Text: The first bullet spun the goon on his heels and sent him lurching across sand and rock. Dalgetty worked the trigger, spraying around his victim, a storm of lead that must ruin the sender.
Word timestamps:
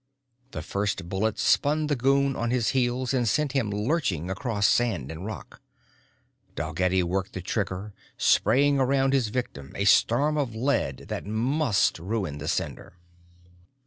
The 0.49 0.63
first 0.63 1.09
bullet 1.09 1.37
spun 1.37 1.85
the 1.85 1.95
goon 1.95 2.35
on 2.35 2.49
his 2.49 2.69
heels 2.69 3.13
and 3.13 3.29
sent 3.29 3.51
him 3.51 3.69
lurching 3.69 4.31
across 4.31 4.65
sand 4.65 5.11
and 5.11 5.27
rock. 5.27 5.61
Dalgetty 6.55 7.03
worked 7.03 7.33
the 7.33 7.41
trigger, 7.43 7.93
spraying 8.17 8.79
around 8.79 9.13
his 9.13 9.27
victim, 9.27 9.73
a 9.75 9.85
storm 9.85 10.37
of 10.39 10.55
lead 10.55 11.05
that 11.09 11.27
must 11.27 11.99
ruin 11.99 12.39
the 12.39 12.47
sender. 12.47 12.97